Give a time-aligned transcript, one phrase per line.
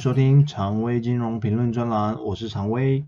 [0.00, 3.04] 收听常威金融评论专栏，我是常威。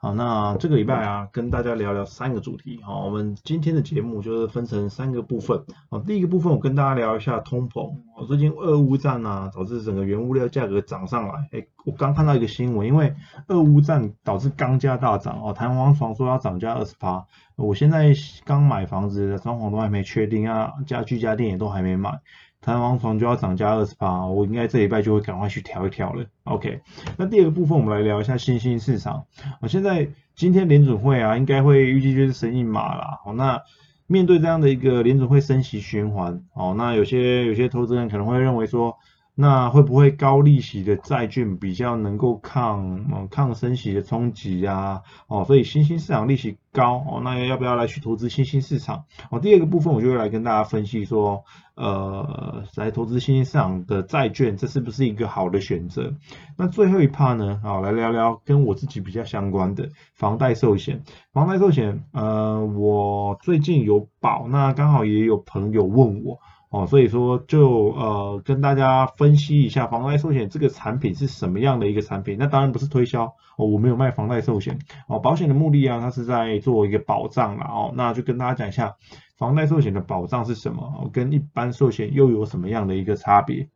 [0.00, 2.80] 好，那这个礼拜啊，跟大家聊聊三个主题。
[2.82, 5.64] 好，我们今天的节目就是分成三个部分。
[5.88, 7.92] 好，第一个部分我跟大家聊一下通膨。
[8.16, 11.34] 哦，最近俄乌战啊，导致整个原物料价格涨上来。
[11.52, 13.14] 哎，我刚看到一个新闻，因为
[13.46, 15.40] 俄乌战导致钢价大涨。
[15.40, 17.24] 哦，弹簧床说要涨价二十趴。
[17.54, 18.12] 我现在
[18.44, 22.18] 刚买房子，装潢都还没确定啊，家具家电也都还没买。
[22.62, 26.24] 弹簧床就要涨价二十八，我应该这礼拜就会赶快去调一调了。
[26.44, 26.80] OK，
[27.18, 29.24] 那第二个部分我们来聊一下新兴市场。
[29.60, 33.20] 我现在今天联准会啊，应该会预计就是升一码啦。
[33.26, 33.60] 哦，那
[34.06, 38.96] 面对这样的一个联准会升息循环，哦，那有些有些投资人可能会认为说。
[39.34, 45.02] 那会不会高利息的债券比较能够抗抗升息的冲击呀？
[45.26, 49.04] 哦，所以新兴市场利息高哦，那要不要来去投资新兴市场？
[49.30, 51.44] 哦，第二个部分我就会来跟大家分析说，
[51.76, 56.12] 呃，来投资新兴市场的债券，这是不是一个好的选择？
[56.58, 57.58] 那最后一 part 呢？
[57.62, 61.02] 好，来聊聊跟我自己比较相关的房贷寿险。
[61.32, 66.38] 房贷寿险，呃，我最近有保，那刚好也有朋友问我。
[66.72, 72.38] 哦，所以说就呃跟大家分析一下房贷寿险这个产品是什么样的一个产品。
[72.38, 73.24] 那当然不是推销
[73.58, 75.18] 哦，我没有卖房贷寿险哦。
[75.18, 77.92] 保险的目的啊，它是在做一个保障了哦。
[77.94, 78.96] 那就跟大家讲一下
[79.36, 83.68] 房贷寿险的保障是什么，跟一般寿险又有什么样的一个差别。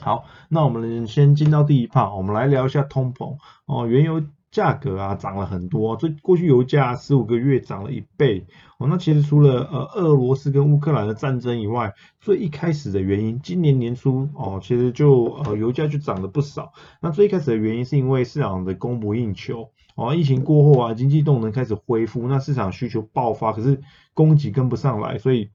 [0.00, 4.22] 好，那我们先进到第一 part，我们来聊一下通膨哦，原油。
[4.50, 8.44] 价格啊涨了很多，这过去油价十五个月涨了一倍
[8.78, 8.88] 哦。
[8.88, 16.72] 那其实除了呃俄罗斯跟乌克兰的战争以外，最一开始的原因，今年年初哦，其实就呃油价就涨了不少。
[17.00, 23.80] 那最一开始的原因是因为市场的供不应求哦，疫情过后啊，经济动能开始恢复，那市场需求爆发，可是
[24.14, 25.50] 供给跟不上来，所以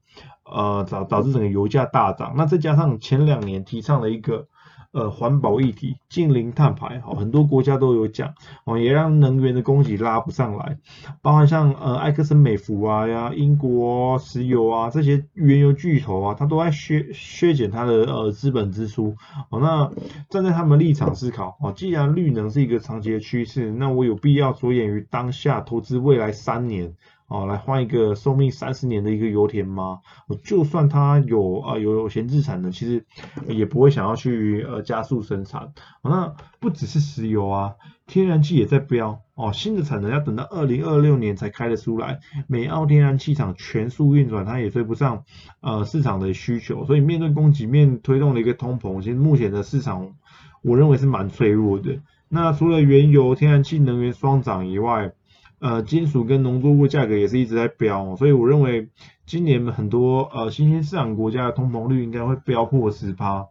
[0.50, 2.32] 呃导导致整个油价大涨。
[2.36, 4.48] 那再加上前两年提倡了一个。
[4.92, 10.78] 呃，环保议题，近零碳排，好，很多国家都有讲，哦，也让能源的供给拉不上来，
[11.22, 19.16] 包含像呃埃克森美孚啊呀，英国石油啊这些原油巨头啊，它都在削削减它的呃资本支出，
[19.50, 19.90] 哦，那
[20.30, 26.94] 站在他们立场思考，哦，既然绿能是一个长期的趋势，那我有必要着眼于当下投资未来三年。
[27.28, 30.00] 哦，来换一个寿命三十年的一个油田吗？
[30.44, 33.04] 就算它有啊有闲置产能，其实
[33.48, 35.72] 也不会想要去呃加速生产。
[36.02, 37.74] 那不只是石油啊，
[38.06, 42.20] 天然气也在飙哦，新的产能要等到二零二六年才开得出来。
[42.46, 45.24] 美澳天然气厂全速运转，它也追不上
[45.60, 50.14] 呃市场的需求，所以面对供给面推动的一个通膨，其实目前的市场
[50.62, 52.00] 我认为是蛮脆弱的。
[52.28, 55.12] 那除了原油、天然气能源双涨以外，
[55.58, 58.90] 呃，金属跟农作物价格也是一直在飙，所以我认为
[59.24, 63.46] 今年很多呃新兴市场国家的通膨率应该会飙破十趴。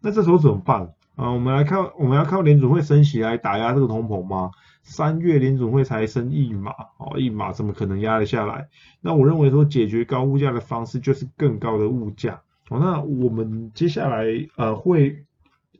[0.00, 0.94] 那这时候怎么办？
[1.14, 4.50] 啊，我们来看，我们要靠联储会升息来打压这个通膨吗？
[4.82, 8.68] 三月联储会才升一码，哦，一码怎么可能压得下来？
[9.00, 12.42] 那我认为说解决高物价的方式就是更高的物价。
[12.68, 15.24] 哦，那我们接下来呃会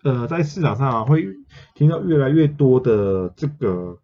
[0.05, 1.27] 呃在市场上啊会
[1.75, 3.99] 听到越来越多的这个。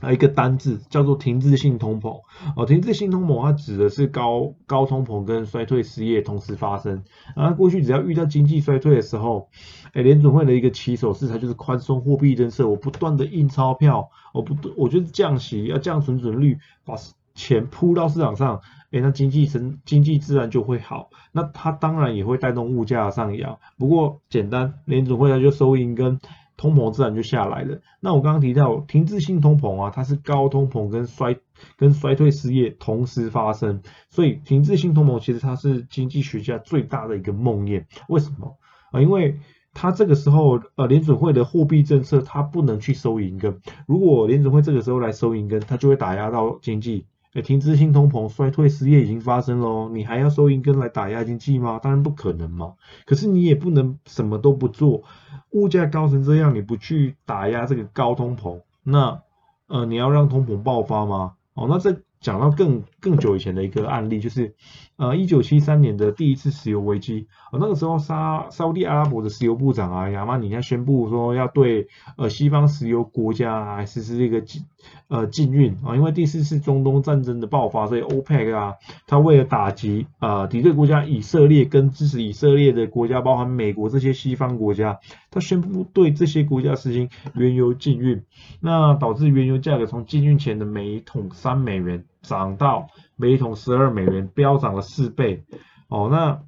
[0.00, 2.22] 还一个单字叫做停滞性通膨
[2.56, 7.02] 哦，停滞性通膨它指的是高高通膨跟衰退失业同时发生。
[7.36, 9.48] 啊，过去只要遇到经济衰退的时候，
[9.92, 16.94] 哎，联准会的一个起手式它就是宽松货币政策，我不断的印钞票，我不，我就是降息，要降存准率，把
[17.34, 21.10] 钱铺到市场上，哎，那经济成经济自然就会好。
[21.32, 23.58] 那它当然也会带动物价上扬。
[23.78, 26.18] 不过简单，联准会它就收银跟。
[26.60, 27.80] 通膨自然就下来了。
[28.00, 31.38] 那我刚刚提到停滞性通膨啊，它是高通膨跟衰
[31.78, 37.86] 跟衰退失业同时发生，所以停滞性通膨其实它是经济学家最大的一个梦魇。
[38.08, 38.58] 为什么
[38.92, 39.00] 啊？
[39.00, 39.38] 因为
[39.72, 47.06] 它这个时候呃联准会的货币政策它不能去收银根，如果联准会这个时候来收银根，它就会打压到经济。
[47.32, 51.78] 哎，停滞性通膨、衰退、失业已经发生喽，你还要收银根来打压经济吗？
[51.82, 52.74] 当然不可能嘛。
[53.06, 55.02] 可是你也不能什么都不做，
[55.50, 59.22] 物价高成这样，你不去打压这个高通膨，那
[59.68, 61.34] 呃，你要让通膨爆发吗？
[61.54, 61.96] 哦，那再。
[62.20, 64.54] 讲到更更久以前的一个案例，就是
[64.96, 74.62] 呃一九七三年的第一次石油危机，呃那个时候沙沙地阿拉伯的石油部长啊亚马尼亚宣布说要对呃西方石油国家实施这个禁
[75.08, 78.74] 呃禁运啊，因为第四次中东战争的爆发，所以 OPEC 啊，
[79.06, 84.98] 他为了打击呃敌对国家以色列跟支持以色列的国家，包含美国这些西方国家，
[85.30, 88.22] 他宣布对这些国家实行原油禁运，
[88.60, 92.04] 那导致原油价格从禁运前的每桶三美元。
[92.22, 95.44] 涨到每桶十二美元，飙涨了四倍。
[95.88, 96.42] 哦，那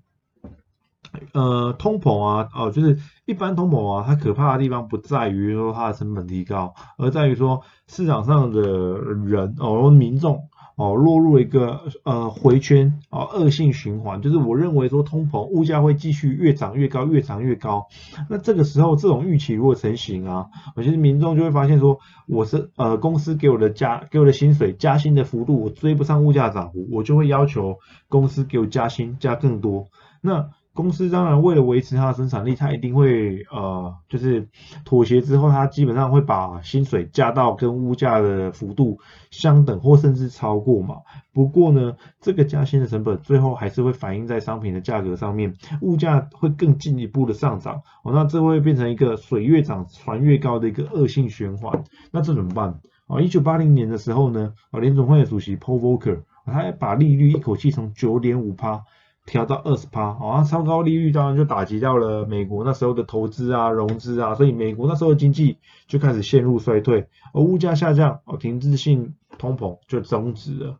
[1.32, 10.48] 呃，通膨啊，哦，就是一般通膨啊，它可怕的地方不在于说它的成本提高，而在于说市场上的人哦，民众。
[10.76, 17.86] 哦，落入一个呃回圈哦，恶性循环，就是我认为说通膨物价会继续越涨越高，越涨越高。
[18.30, 27.78] 那这个时候这种预期如果成型啊，我觉得民众就会发现说，我是呃公司给我的加给我的薪水加薪的幅度我追不上物价涨幅，我就会要求
[28.08, 29.88] 公司给我加薪加更多。
[30.20, 34.48] 那公司当然为了维持它的生产力，它一定会呃，就是
[34.84, 38.98] 妥协之后，它基本上会把薪水加到跟物价的幅度
[39.30, 40.96] 相等或甚至超过嘛。
[41.34, 51.84] 不过呢，这个加薪的成本最后还是会反映在商品的价格上面，物价会更进一步的上涨哦，那这会变成一个水越涨船越高的一个恶性循环。
[52.10, 52.80] 那这怎么办？
[53.08, 58.82] 哦，一九八零年的时候呢，哦，联总会的主席 Paul Volcker，他把利率一口气从九点五趴。
[59.24, 70.78] 调到二十趴，啊，超高利率当然就打击到了美国那时候的投资啊、融资啊，所以美国那时候的经济就开始陷入衰退，而物价下降，哦，停滞性通膨就终止了。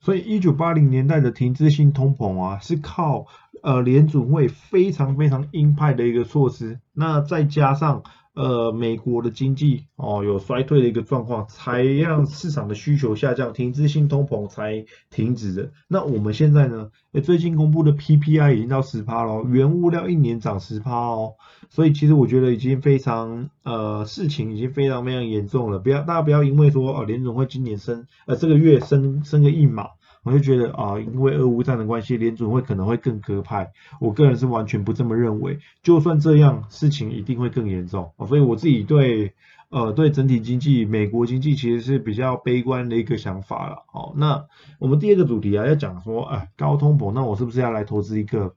[0.00, 3.26] 所以一九八零年代的停滞性通膨啊，是靠
[3.62, 8.02] 呃联准会非常非常鹰派的一个措施，那再加上。
[8.34, 15.70] 呃，美国的经济哦有衰退的一个状况，才让市场的需求下降，停滞性通膨才停止的。
[15.86, 16.90] 那我们现在呢？
[17.22, 21.34] 最近公布的 PPI 已经到十趴了，原物料一年涨十趴哦。
[21.70, 25.78] 所以其实我觉得已经非常呃，事情已经非常非常严重了。
[25.78, 29.90] 不要大家不要因为说哦，联总会今年升呃这个月升升个一码。
[30.24, 33.70] 我就觉得啊，因为俄乌战的关系，联准会可能会更鸽派。
[34.00, 35.58] 我个人是完全不这么认为。
[35.82, 38.12] 就算这样，事情一定会更严重。
[38.26, 39.34] 所以我自己对
[39.68, 43.84] 呃对整体经济，美国经济其实是比较悲观的一个想法了。
[43.92, 44.46] 好，那
[44.78, 48.54] 我们第二个主题啊，要讲说，哎，高通膨，那我是不是要来投资一个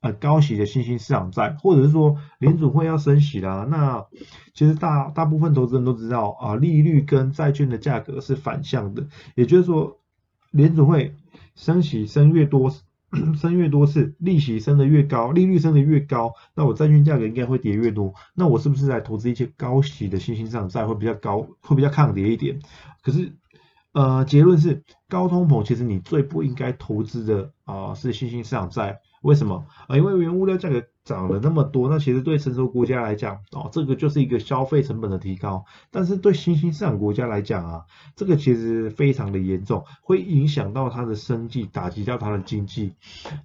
[0.00, 3.66] 呃高息的新兴市场债，或者是说联准会要升息啦？
[3.68, 4.06] 那
[4.54, 9.97] 其实大大部分投资人都知道啊，利率跟债券的价格是反向的，也就是说。
[10.50, 11.14] 联储会
[11.54, 12.72] 升息升越多，
[13.40, 18.14] 升越多次，利息升得越高，利率升得越高，那我债券价格应该会跌越多。
[18.34, 22.60] 那我是不是来投资一些高息的新兴市场债会比较高，会比较抗跌一点？
[23.02, 23.32] 可是，
[23.92, 29.00] 呃，结论是高通膨，其实你最不应该投资的啊是新兴市场债。
[29.22, 29.66] 为什么？
[29.88, 35.64] 啊，因为原物料价格涨了那么多，那其实对成熟国家来讲，哦，这个就是一个消费成本的提高。
[35.90, 37.84] 但是对新兴市场国家来讲啊，
[38.14, 42.92] 这个其实非常的严重，会影响到它的生计，打击到它的经济。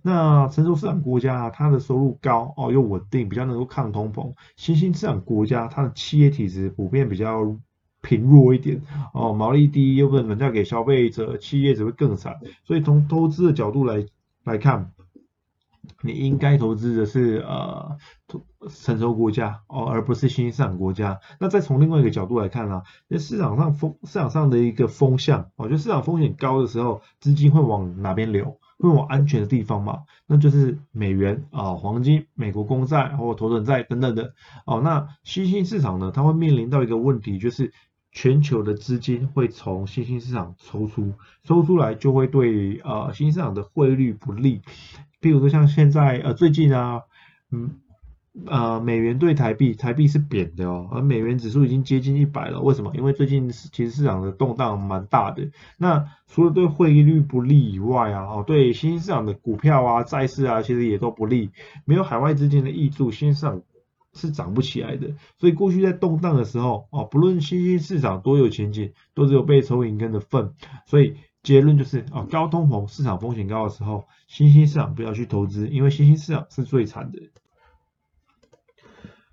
[0.01, 4.33] 那成熟市场国家啊，它的收入高哦，又稳定，比较能够抗通膨。
[4.57, 7.56] 新兴市场国家它的企业体质普遍比较
[8.01, 8.81] 贫弱一点
[9.13, 12.36] 哦，毛利低，又不能交给消费者，企业只会更惨。
[12.65, 14.06] 所以从投资的角度来
[14.44, 14.92] 来看。
[16.01, 17.97] 你应该投资的是呃
[18.69, 21.19] 成熟国家哦，而不是新兴市场国家。
[21.39, 28.59] 那再从另外一个角度来看呢，那市场上风市场上的一个风向，我觉得市场风险高的时候，资金会往哪边流？
[28.80, 30.00] 会往安全的地方嘛？
[30.27, 34.34] 那就是美元啊、黄金、美国公债或投资债等等的
[34.65, 34.81] 哦。
[34.81, 37.72] 那新兴市场呢，它会面临到一个问题，就是
[38.13, 44.62] 全球的资金会从新兴市场抽出，抽出来就会对呃新兴市场的汇率不利。
[45.20, 47.01] 譬如说像现在呃最近啊，
[47.51, 47.79] 嗯
[48.46, 52.62] 呃美元对台币，台币是贬的哦，而美元指数已经接近一百了。
[52.62, 52.91] 为什么？
[52.96, 55.50] 因为最近其实市场的动荡蛮大的。
[55.77, 61.50] 那除了对汇率不利以外啊，哦对新兴市场的股票啊、债市啊，其实也都不利。
[61.86, 63.62] 没有海外资金的挹注，新兴市场
[64.13, 65.15] 是涨不起来的。
[65.38, 70.53] 所以过去在动荡的时候哦，不论新兴市场多有前景，都只有被抽银根的份。
[70.86, 71.15] 所以。
[71.43, 77.20] 结论就是哦，高通膨、市场风险高的时候，新兴市场不要去投资，因为新兴市场是最惨的。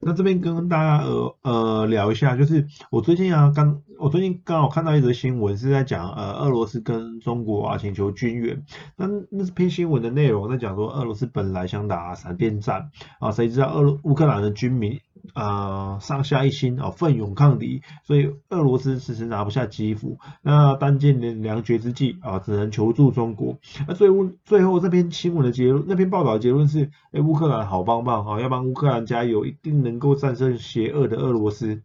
[0.01, 8.65] 那这边跟大家呃呃聊一下，就是我最近啊刚我最近刚好看到一则新闻，是在讲呃俄罗斯跟中国啊请求军援。
[8.97, 14.99] 那那篇新闻的内容在讲说，俄罗斯本来想打闪电战啊，谁知道俄乌克兰的军民。
[15.35, 20.19] 啊，上下一心啊，奋勇抗敌，所以俄罗斯迟迟拿不下基辅。
[20.43, 23.59] 那当今年良绝之际啊，只能求助中国。
[23.87, 31.83] 那最后最后这篇新闻的结论，那篇报道的结论是：哎，乌克兰好棒棒啊，要帮乌克兰加油，一定能够战胜邪恶的俄罗斯。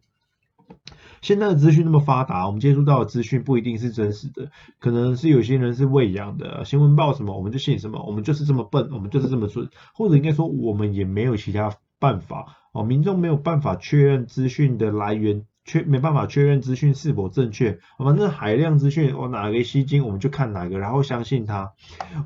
[1.22, 6.64] 现在的资讯那么发达，我们接触到的资讯不一定是真实的，可能是有些人是喂养的。
[6.64, 12.56] 新闻报什么我们就信什么，我们就是这么笨，我们就是这么蠢，或者应该说我们也没有其他办法。
[12.76, 21.72] 哦，民众没有办法确认资讯的来源确没办法确认资讯是否正确，反正海量资讯，我哪个吸睛我们就看哪个，然后相信它。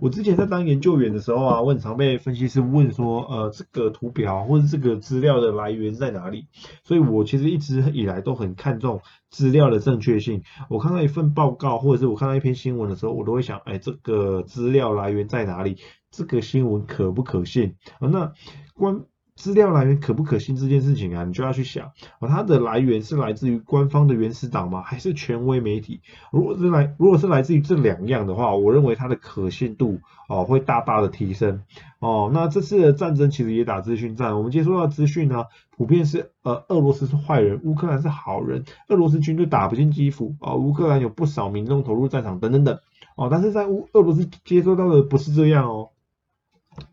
[0.00, 6.49] 我之前在当研究员的时候啊，我很常被分析师问说，呃，这个图表或者这个资料的来源在哪里？
[6.85, 10.42] 所以我其实一直以来都很看重资料的正确性。
[10.69, 15.78] 我看到一份报告或者是我看到一篇新闻的时候，我都会想，哎，这个资料来源在哪里？
[16.11, 17.76] 这个新闻可不可信？
[18.00, 18.33] 啊，那
[18.75, 19.04] 关。
[19.41, 24.83] 资料来源可不可信这件事情啊，你就要去想哦，它的来源是来自于官方的原始党吗？
[24.83, 26.03] 还是权威媒体？
[26.31, 31.63] 如果是来，如果是来自于这两样的话，我认为它的可信度哦会大大的提升
[32.01, 32.31] 哦。
[32.35, 42.79] 那这次的战争其实也打资讯战，我们接收到资讯呢，普遍是呃俄罗斯是坏人，乌克兰是好人，俄罗斯军队打不进基辅啊，乌克兰有不少民众投入战场等等等
[43.17, 43.29] 哦。
[43.31, 45.89] 但是在乌俄罗斯接收到的不是这样哦。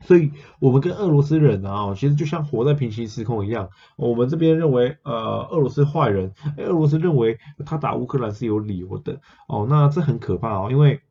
[0.02, 3.70] 所以，我们跟俄罗斯人啊，其实就像活在平行时空一样。
[3.96, 9.22] 我们这边认为，呃，俄罗斯坏人，俄罗斯认为他打乌克兰是有理由的。
[9.48, 11.02] 哦，那这很可怕哦，因为，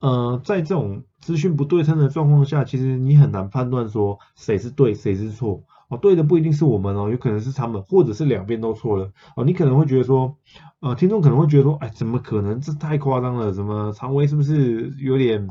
[0.00, 5.64] 呃，在这种资讯不对称的状况下，其实你很难判断说谁是对，谁是错。
[5.88, 9.10] 哦，对的不一定是我们哦，有可能是他们，或者是两边都错了。
[9.36, 10.36] 哦，你可能会觉得说，
[10.80, 12.60] 呃，听众可能会觉得说，哎，怎么可能？
[12.60, 15.48] 这太夸张了，怎么常威是不是有点？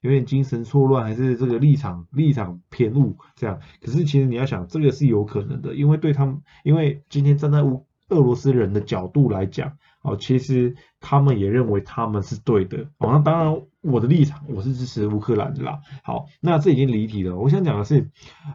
[0.00, 3.60] 有点精神错乱，还是这个立场立场偏误这样？
[3.80, 9.76] 可是其实你要想，这个是有可能的，因为对他们，因为今天站在乌俄罗斯人的角度来讲。
[10.02, 12.88] 哦，其实他们也认为他们是对的。
[12.98, 15.80] 哦，那当然我的立场我是支持乌克兰的啦。
[16.02, 17.36] 好，那这已经离题了。
[17.36, 18.10] 我想讲的是，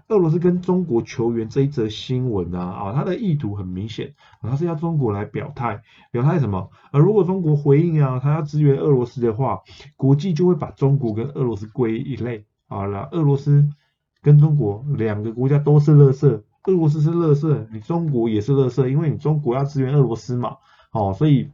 [0.07, 6.71] 俄罗斯跟中国球员这一则新闻啊，啊，他的意图很明显，他是要中国来表态，表态什么？
[6.91, 9.61] 而如果中国回应啊，他要支援俄罗斯的话，
[9.95, 12.45] 国际就会把中国跟俄罗斯归一类。
[12.67, 12.85] 啊。
[12.87, 13.69] 那，俄罗斯
[14.23, 20.57] 跟中国两个国家都是乐色，俄罗斯是乐色，你中国也是乐色，因为你中国要支援俄罗斯嘛。
[20.95, 21.49] 哦，所以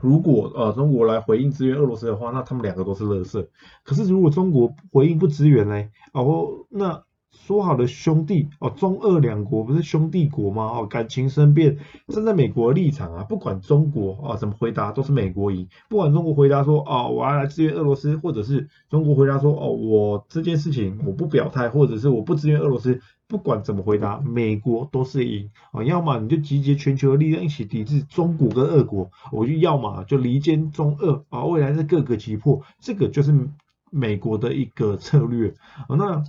[0.00, 3.48] 如果呃中国来回应支援俄罗斯的话，那他们两个都是乐色。
[3.84, 5.84] 可是如果中国回应不支援呢？
[6.12, 10.64] 哦，那说好的兄弟哦，中俄两国不是兄弟国吗？
[10.64, 11.78] 哦，感情生变，
[12.08, 15.68] 站在美国立场啊，不管中国啊怎么回答，都是美国赢。
[15.88, 23.00] 不管中国回答说哦我要来支援俄罗斯，或者是中国回答说哦我这件事情我不表态，或者是我不支援俄罗斯。
[23.28, 25.82] 不管怎么回答，美国都是赢啊！
[25.82, 31.44] 要么你就集结全球的力量一起抵制中国跟俄国，我就要么就离间中俄啊！
[31.44, 33.48] 未来是各个击破，这个就是
[33.90, 35.54] 美国的一个策略
[35.88, 35.96] 啊。
[35.96, 36.22] 那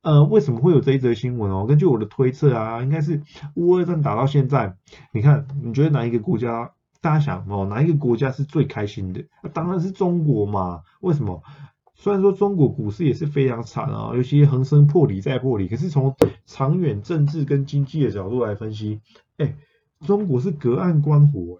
[0.00, 1.66] 呃，为什么会有这一则新闻哦？
[1.66, 3.22] 根据我的推测啊，应该是
[3.54, 4.76] 乌俄战打到现在，
[5.12, 6.72] 你看，你觉得哪一个国家？
[7.00, 9.24] 大家想哦，哪一个国家是最开心的？
[9.52, 10.82] 当然是中国嘛！
[11.00, 11.42] 为什么？
[12.02, 16.16] 虽然说中国股市也是非常惨啊，尤其恒生破底再破底，可是从
[16.46, 19.00] 长远政治跟经济的角度来分析，
[19.38, 19.54] 哎，
[20.04, 21.58] 中国是隔岸观火，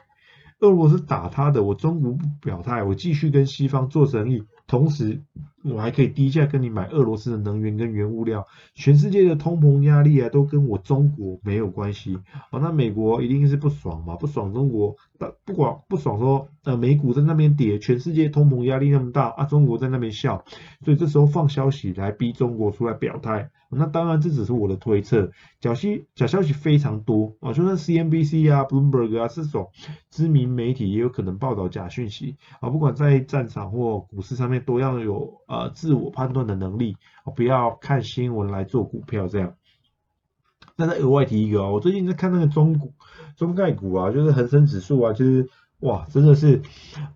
[0.59, 4.43] 俄罗斯打他的，我中国不表态，我继续跟西方做生意。
[4.67, 5.23] 同时，
[5.65, 8.47] 我还可以低价跟你买俄罗斯的能源跟原物料。
[8.75, 12.19] 全世界的通膨压力啊，都跟我中国没有关系。
[12.51, 14.17] 哦，那美国一定是不爽嘛？
[14.17, 20.45] 不爽中国，但不管不爽说，呃，美股在那边跌，全世界通膨压力那么大啊，中国在那边笑，
[20.85, 23.51] 所以这时候放消息来逼中国出来表态。
[23.75, 29.71] 那当然，这只是我的推测，假息假消息非常多啊，就算 CNBC 啊、Bloomberg 啊这种
[30.11, 32.69] 知名媒体也有可能报道假讯息啊。
[32.69, 36.97] 不管在战场或股市上面，都要有呃自我判断的能力，
[37.37, 39.55] 不要看新闻来做股票这样。
[40.77, 42.95] 那再额外提一个啊，我最近在看那个中股、
[43.37, 45.49] 中概股啊，就是恒生指数啊，其实。
[45.83, 46.63] 哇，真的是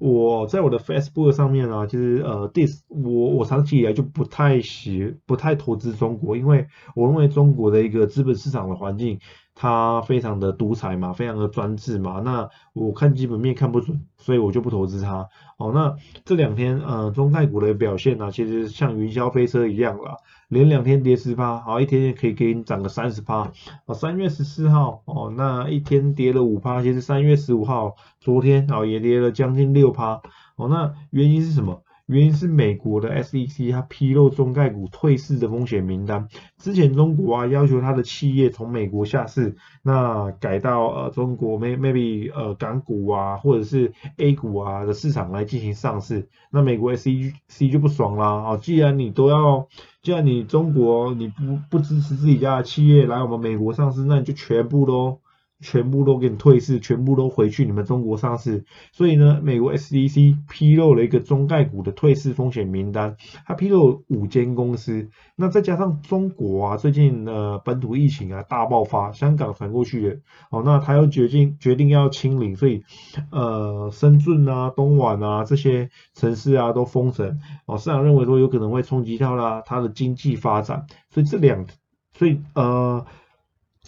[0.00, 6.66] 我在我的 Facebook 上面啊，其实呃，dis 我我长期以来就不太喜不太投资中国，因为
[6.96, 9.20] 我认为中国的一个资本市场的环境。
[9.58, 15.26] 他非常的独裁嘛，非常的专制嘛，那我看基本面看不准，所以我就不投资它。
[15.56, 15.96] 哦，那
[16.26, 23.50] 这两天呃中概股的表现呢，其实像云霄飞车一样啦，连两天跌十趴，好一天可以给你涨个三十趴。
[23.86, 30.20] 哦，三月十四号哦，那一天跌了五趴，其实三月十五号昨天哦也跌了将近六趴。
[30.56, 31.82] 哦，那原因是什么？
[32.06, 36.28] 原因是美国的 SEC 它披露中概股退市的风险名单。
[36.56, 46.28] 之前中国啊要求它的企业从美国下市，那改到呃中国 may maybe 呃港股啊或者是 A 股啊的市场来进行上市。
[46.50, 48.56] 那美国 SEC 就不爽啦啊！
[48.56, 49.66] 既然你都要，
[50.00, 55.20] 既然你中国你不不支持自己家的企业来我们美国上市，那你就全部都
[55.66, 58.64] 全部都给你退市，全部都回去你们中国上市。
[58.92, 65.08] 所以呢，美国 SEC 披露了一个中概股的退市风险名单，它披露五间公司。
[65.34, 70.20] 那再加上中国啊，最近呃本土疫情啊大爆发，香港传过去的，
[70.52, 72.84] 哦，那他又决定决定要清零，所以
[73.32, 77.40] 呃深圳啊、东莞啊这些城市啊都封城。
[77.66, 81.66] 哦，市场认为说有可能会冲击到啦它的经济发展，所以这两，
[82.16, 83.04] 所以呃。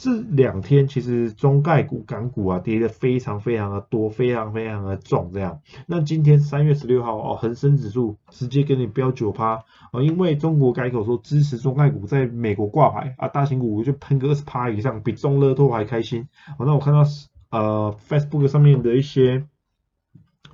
[0.00, 5.60] 这两天其实中概股、港股啊跌的非常非常的多，非常非常的重这样。
[5.88, 16.28] 那今天三月十六号哦，恒生指数直接给你标九趴哦，因为中国改口说支持中概股在美国挂牌啊，大型股就喷个二十趴以上，比中乐透还开心。
[16.58, 17.02] 哦，那我看到
[17.50, 19.48] 呃 Facebook 上面的一些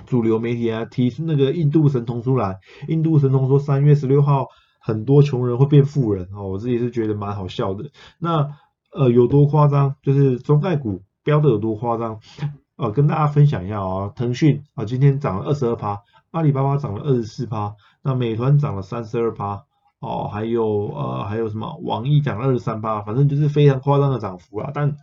[0.07, 4.49] 主流媒体啊，提出那个印度神童出来，印度神童说三月十六号
[4.81, 7.91] 很多穷人会变富人哦，我自己是觉得蛮好笑的。
[8.19, 8.57] 那
[8.95, 9.97] 呃，有多夸张？
[10.03, 12.21] 就是中概股标的有多夸张？
[12.77, 19.65] 呃，跟大家分享一下啊，腾讯啊今天涨了二十二趴，阿里巴巴涨了二十四趴，那美团涨了三十二趴，
[20.01, 21.77] 哦，还有呃还有什么？
[21.83, 24.71] 网易涨了二十三趴，反正就是非常夸张的涨幅啊。
[24.73, 24.97] 但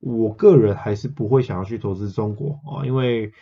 [0.00, 3.32] 我个人还是不会想要去投资中国啊，因为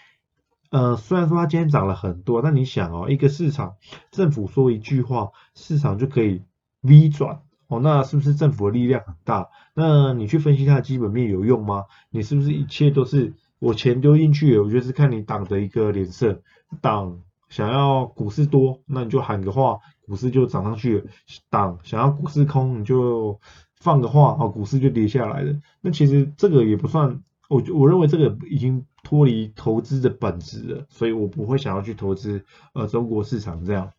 [0.71, 3.75] 呃虽然说它今天涨了很多，但你想哦，一个市场
[4.11, 6.43] 政府说一句话，市场就可以
[6.83, 7.43] V 转。
[7.69, 9.49] 哦，那是不是政府的力量很大？
[9.75, 11.85] 那你去分析它的基本面有用吗？
[12.11, 14.59] 你是不是一切都是我钱丢进去？
[14.59, 16.41] 我就是看你党的一个脸色。
[16.81, 21.05] 党想要股市多，那你就喊个话，股市就涨上去了；
[21.51, 23.41] 党想要股市空，你就
[23.81, 25.55] 放个话，哦，股市就跌下来了。
[25.81, 33.91] 那其实这个也不算，我我认为这个已经脱离投资的本质了，所以我不会想要去投资呃中国市场这样。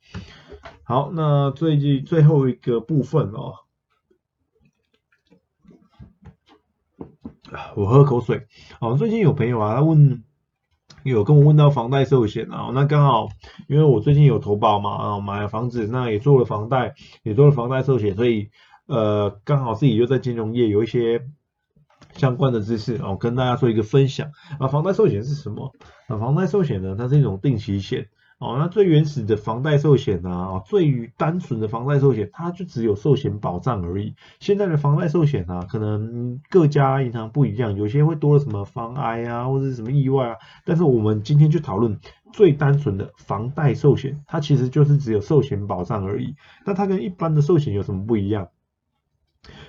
[0.83, 3.53] 好，那最近最后一个部分哦，
[7.75, 8.45] 我喝口水。
[8.79, 10.23] 哦，最近有朋友啊，他问，
[11.03, 13.29] 有跟我问到房贷寿险啊，那刚好
[13.67, 18.51] 因为我最近有投保嘛，啊，买了房子，那也做了房贷，也做了房贷寿险，所以
[18.85, 21.25] 呃，刚好自己就在金融业有一些
[22.13, 24.31] 相关的知识哦，跟大家做一个分享。
[24.59, 25.73] 啊，房贷寿险是什么？
[26.07, 28.07] 啊，房贷寿险呢，它是一种定期险。
[28.39, 30.29] 哦，那最原始的房贷寿险呢？
[30.29, 34.15] 哦，最单纯的房贷寿险，它就只有寿险保障而已。
[34.39, 40.35] 现在的房贷寿险呢，可能各家银行不一样，有些会多了什么防癌啊，或者什么意外啊。
[40.63, 41.99] 但是我们今天去讨论
[42.31, 46.35] 最单纯的房贷寿险，它其实就是只有寿险保障而已。
[46.65, 48.47] 那它跟一般的寿险有什么不一样？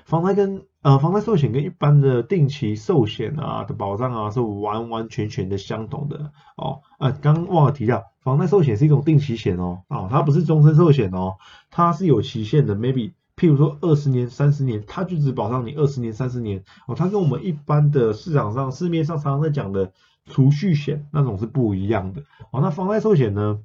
[0.04, 6.80] 房贷跟呃房贷寿险跟一般的定期寿险啊的保障啊是完完全全的相同的哦。
[6.98, 11.36] 啊，刚忘了提到，房贷寿险是一种定期险哦，啊，它不是终身寿险哦，
[11.70, 16.94] 它是有期限的，maybe 譬如说二十年、三十年，它就只保障你二十年、三十年哦。
[16.94, 19.92] 它跟我们一般的市场上市面上常常在讲的。
[20.26, 23.60] 储蓄险那种是不一样的哦，那房贷寿险呢？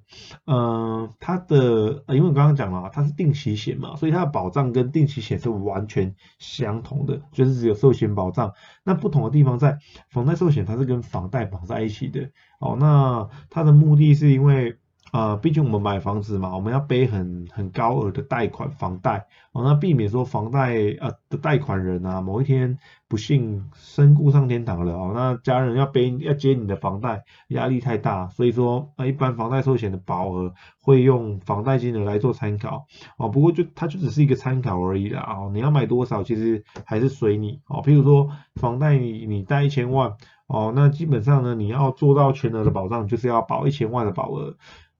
[0.45, 8.53] 嗯，它的因为我刚刚讲了，它是定期险嘛，所以它的保障跟定期险是完全相同的，就是只有寿险保障。
[8.83, 9.77] 那不同的地方在
[10.09, 12.75] 房贷寿险，它是跟房贷绑在一起的哦。
[12.79, 14.77] 那它的目的是因为。
[15.11, 32.87] 啊，毕竟我们买房子嘛，我们要背很很高额的贷款房贷哦，那避免说房贷呃的贷款人啊，某一天不幸身故上天堂了哦，那家人要背要接你的房贷，压力太大，所以说那，一般房贷寿险的保额会用房贷金额来做参考
[33.17, 40.15] 哦，不过就它就只是一个参考而已啦哦，你要买多少其实还是随你哦，譬如说房贷你你贷一千万
[40.47, 44.55] 哦，那基本上呢你要做到全额的保障，就是要保一千万的保额。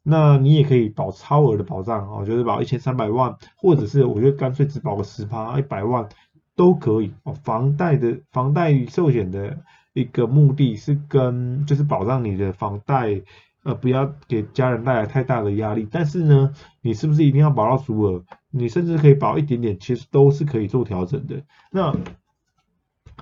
[0.07, 6.07] 那你也可以保超额的保障哦，就是保一千三百万，或者是我觉得干脆只保个十趴一百万
[6.55, 7.33] 都可以哦。
[7.33, 9.57] 房贷的房贷寿险的
[9.93, 13.21] 一个目的是跟就是保障你的房贷
[13.63, 18.23] 呃不要给家人带来太大的压力，但是呢，你是不是一定要保到足额？
[18.51, 21.43] 你甚至可以保一点点，其实都是可以做调整的。
[21.71, 21.95] 那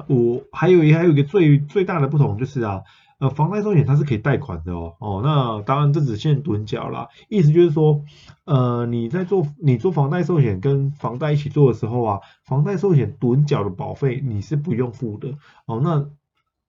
[0.08, 2.82] 我还有一还有一个最最大的不同就是啊。
[3.24, 8.04] 呃，房贷寿险它是可以贷款的哦，哦，那当然这只限趸缴啦，意思就是说，
[8.44, 15.38] 呃，你在做你做房贷寿险跟房贷一起做的时候啊，房贷寿险趸缴的保费你是不用付的。
[15.68, 16.06] 哦，那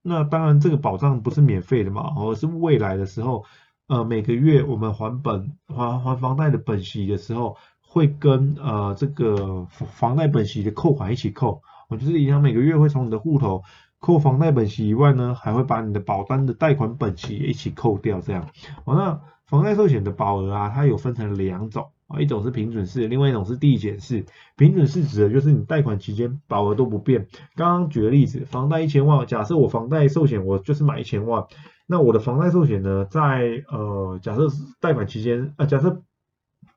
[0.00, 3.44] 那当然这个保障不是免费的嘛，而是未来的时候，
[3.88, 13.64] 呃，每个月我们还本还还房贷的本息的时候，会跟呃这个房贷本息的扣款一起扣，我就是银行每个月会从你的户头。
[14.04, 18.50] 扣房贷本息以外呢，还会把你的保单的贷款本息一起扣掉，这样。
[18.84, 21.88] 哦，那房贷寿险的保额啊，它有分成两种。
[22.06, 24.26] 啊，一种是平准式，另外一种是递减式。
[24.56, 27.26] 平准式指的就是你贷款期间保额都不变。
[27.56, 31.46] 刚刚举的例子，房贷一千万，假设我房贷寿险我就是买一千万，
[31.86, 34.48] 那我的房贷寿险呢，在呃假设
[34.80, 36.02] 贷款期间啊，假设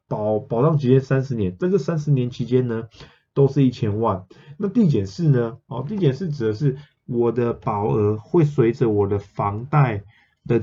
[0.07, 2.87] 保保障期间三十年，在这三十年期间呢，
[3.33, 4.23] 都是一千万。
[4.57, 5.57] 那递减式呢？
[5.67, 10.03] 哦，递减式指的是我的保额会随着我的房贷
[10.45, 10.61] 的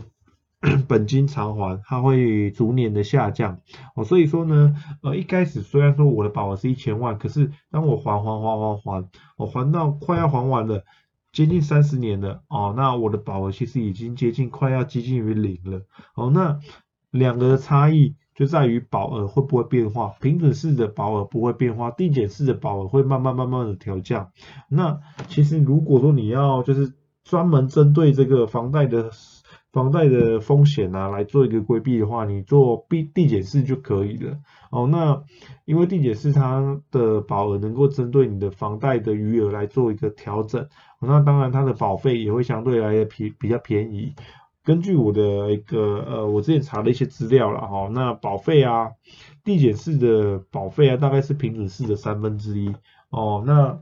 [0.88, 3.58] 本金偿还，它会逐年的下降。
[3.94, 10.84] 哦，所以说呢，呃，一开始虽然说我的保额是一千万，可是当我还还还还还，我还到快要还完了，
[11.32, 15.82] 接近三十年了，哦，那我的保额其实已经接近快要接近于零了。
[16.14, 16.60] 哦，那
[17.10, 18.14] 两个的差异。
[18.34, 24.30] 就在于保额会不会变化，平准式的保额不会变化，递减式的保额会慢慢慢慢的调降。
[24.68, 26.92] 那其实如果说你要就是
[27.22, 29.10] 专门针对这个房贷的
[29.72, 34.36] 房贷的风险啊来做一个规避的话，你做递递减式就可以了。
[34.70, 35.22] 哦，那
[35.64, 40.68] 因为递减式它的保额能够针对你的房贷的余额来做一个调整，
[41.00, 44.14] 那当然它的保费也会相对来的便比较便宜。
[44.64, 48.92] 根据我的一个呃，我之前查了一些资料了哈，那保费啊，
[49.44, 52.74] 递减式的保费啊，大概是平准式的三分之一
[53.10, 53.44] 哦。
[53.46, 53.78] 那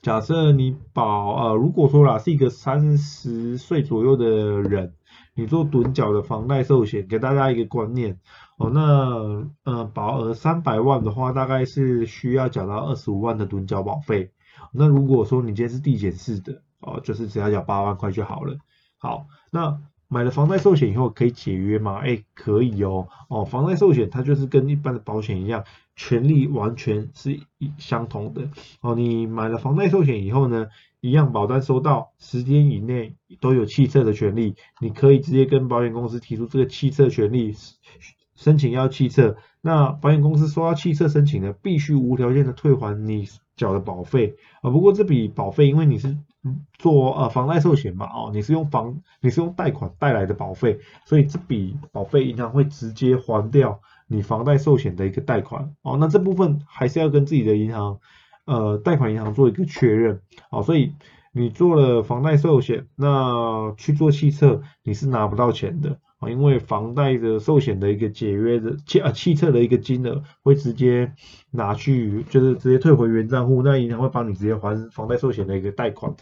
[0.00, 4.26] 假设你保呃，如果说啦是一个三十岁左右的
[4.62, 4.94] 人，
[5.34, 8.18] 你做趸缴的房贷寿险，给大家一个观念
[8.56, 14.30] 哦，那呃保额三百万的话，大概是需要缴到二十五万的趸缴保费。
[14.72, 18.56] 那如果说你今天是递减式的哦，就是只要缴八万块就好了。
[18.98, 21.96] 好，那买了房贷寿险以后可以解约吗？
[21.96, 23.08] 哎，可以哦。
[23.28, 25.64] 哦，房贷寿险它就是跟一般的保险一样，
[25.96, 28.50] 权利完全是一相同的。
[28.82, 30.68] 哦，你买了房贷寿险以后呢，
[31.00, 37.54] 一样保单收到十天以内都有汽车的权利，你可以直接跟保险公司提出这个汽车权利，
[38.36, 39.36] 申请要汽车。
[39.60, 44.70] 那保险公司收到汽车申请呢，必须无条件的退还你缴的保费啊。
[44.70, 46.16] 不过这笔保费因为你是
[46.78, 57.98] 做呃房贷寿险嘛，哦，你是用房你是用贷款带来的保费，所以这笔保费银行会直接还掉你房贷寿险的一个贷款，哦，那这部分还是要跟自己的银行
[58.44, 60.20] 呃贷款银行做一个确认，
[60.50, 60.92] 哦，所以
[61.32, 65.98] 你做了房贷寿险，那去做汽车你是拿不到钱的。
[66.18, 71.12] 啊，因为房贷的寿险的一个解约的汽啊汽车的一个金额会直接
[71.50, 76.14] 拿去，就是直接退回原账户，那银行会帮你直接还房贷寿险的一个贷款。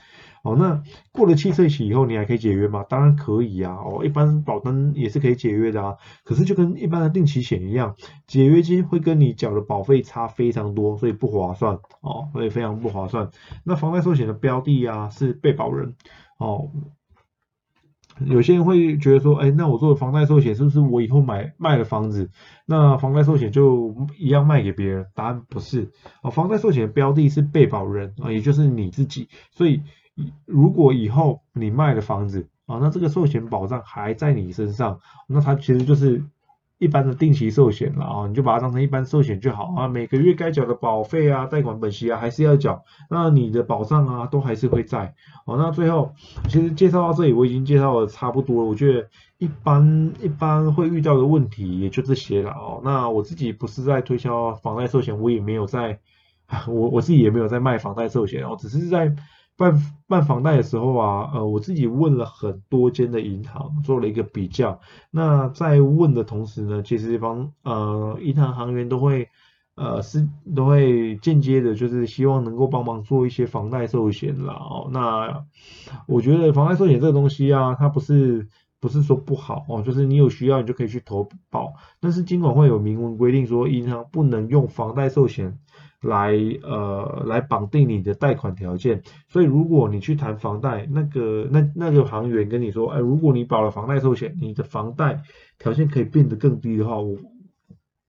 [0.42, 2.84] 哦，那过了汽车期以后，你还可以解约吗？
[2.86, 3.76] 当然可以啊。
[3.76, 5.96] 哦，一般保单也是可以解约的啊。
[6.22, 13.30] 可是就跟一般的定期险一样，解约金会跟你缴的保费差非常多，所以不划算哦，所以非常不划算。
[13.64, 15.94] 那房贷寿险的标的啊是被保人
[16.38, 16.68] 哦。
[18.20, 22.30] 有些人会觉得说，哎，那我做的房贷寿险是不是我以后买卖了房子，
[22.66, 25.06] 那房贷寿险就一样卖给别人？
[25.14, 25.90] 答案不是，
[26.22, 29.82] 啊，房贷寿险的标的是被保人啊，也就是你自己，所以
[30.46, 36.24] 如果以后你卖了房子啊，那这个寿险保障还在你身上，那它其实就是。
[36.84, 39.88] 一般的定期寿险了啊，你就把它当成一般寿险就好啊。
[39.88, 42.84] 每个月该缴的保费啊、贷款本息啊，还是要缴。
[43.08, 45.14] 那你的保障啊，都还是会在。
[45.46, 46.12] 哦，那最后
[46.48, 48.68] 其实介绍到这里，我已经介绍的差不多了。
[48.68, 52.82] 我觉得一般一般会遇到的问题也就这些了哦。
[52.84, 55.98] 那我自己不是在推销房贷寿险，我也没有在，
[56.68, 59.16] 我我自己也没有在卖房贷寿险哦，只是在。
[59.56, 64.80] 办办房贷的时候啊，呃，我自己问了很多间的银行，做了一个比较。
[65.10, 69.28] 那在问的同时呢，其实房呃银行行员都会
[69.76, 74.54] 呃是都会间接的，就是希望能够帮忙做一些房贷寿险啦。
[74.54, 75.44] 哦，那
[76.06, 78.48] 我觉得房贷寿险这个东西啊，它不是
[78.80, 85.58] 不是说不好哦，就是你有需要你就可以去投保，但是尽管会有明文规定说银行不能用房贷寿险。
[86.04, 95.22] 来呃来绑定你的贷款条件，所以如果你去谈房贷，那个那那个行员跟你说，哎，如果你保了房贷寿险，你的房贷
[95.58, 97.16] 条件可以变得更低的话，我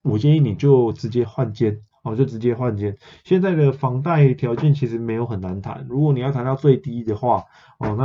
[0.02, 2.96] 我建议你就直接换间，哦，就直接换间。
[3.24, 7.44] 现在的房贷条件其实没有很难谈，如果你要谈到最低的话，
[7.78, 7.96] 哦，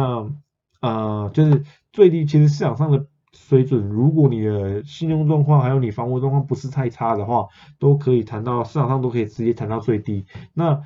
[0.81, 3.05] 那呃就是最低，其实市场上的。
[3.33, 7.47] 水准，如果你的信用状况还有你房屋状况不是太差的话，
[7.79, 10.25] 都可以谈到市场上都可以直接谈到最低。
[10.53, 10.81] 那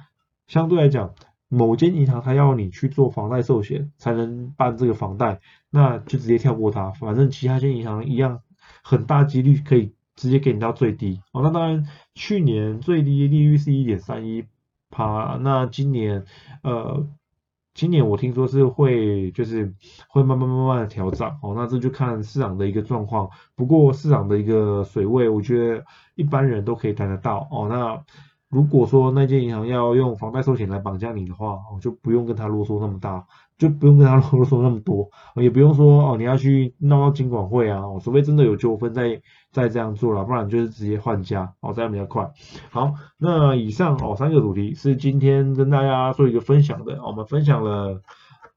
[0.48, 1.16] 相对来讲，
[1.48, 5.40] 某间银行它要你去做房贷寿险才能办这个房贷，
[5.72, 8.42] 那就直接跳过它，反正其他间银行一样，
[8.84, 11.22] 很大几率可以直接给你到最低。
[11.32, 14.46] 哦，那当然去年最低利率是一点三一
[14.92, 16.26] 趴，那今年
[16.62, 17.08] 呃。
[17.76, 19.72] 今年我听说是会就是
[20.08, 23.30] 会慢慢慢慢的调涨哦，那这就看市场的一个状况。
[23.54, 25.84] 不过市场的一个水位，我觉得
[26.16, 27.68] 一般人都可以谈得到哦。
[27.70, 28.02] 那
[28.48, 35.10] 如果说那间银行要用房贷寿险来绑架你的话，我，就不用跟他啰嗦那么大，就不用跟他啰嗦那么多，
[35.42, 42.32] 也不用说哦你要去闹到金管会啊，哦，除非真的有纠纷再再这样做了，不然就是直接换家，哦，这样比较快。
[42.70, 48.02] 好，那以上哦三个主题是今天跟大家做一个分享的，我们分享了。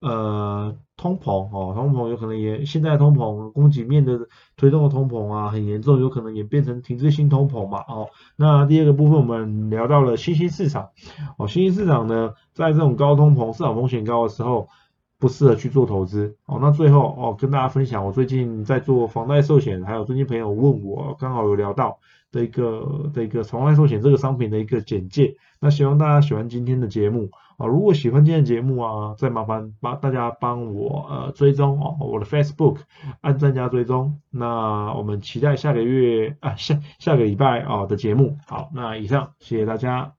[0.00, 8.06] 呃，通膨哦，通膨有可能也现在通膨供给面的推动的通膨啊，很严重，有可能也变成停滞性通膨嘛哦。
[8.37, 10.90] 那第二个部分我们聊到了新兴市场
[11.37, 14.68] 哦，新兴市场呢，在这种高通膨、市场风险高的时候，
[15.18, 16.59] 不适合去做投资哦。
[16.61, 21.98] 那最后哦，跟大家分享我最近在做房贷寿险，还有最近朋友问我，刚好有聊到
[22.31, 25.35] 的一个的一个房贷寿险这个商品的一个简介。
[25.61, 27.31] 那希望大家喜欢今天的节目。
[27.57, 32.76] 啊，如果喜欢今天的节目啊，再麻烦帮大家帮我呃追踪哦，我的 Facebook
[33.20, 34.20] 按赞加追踪。
[34.31, 38.37] 那我们期待下个月啊下下个礼拜啊的节目。
[38.46, 40.17] 好，那以上谢谢大家。